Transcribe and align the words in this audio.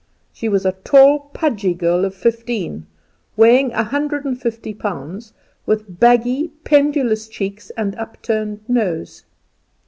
She 0.33 0.49
was 0.49 0.65
a 0.65 0.71
tall, 0.71 1.29
pudgy 1.31 1.75
girl 1.75 2.05
of 2.05 2.15
fifteen, 2.15 2.87
weighing 3.37 3.71
a 3.71 3.83
hundred 3.83 4.25
and 4.25 4.35
fifty 4.41 4.73
pounds, 4.73 5.31
with 5.67 5.99
baggy 5.99 6.47
pendulous 6.63 7.27
cheeks 7.27 7.69
and 7.77 7.93
up 7.97 8.19
turned 8.23 8.67
nose. 8.67 9.25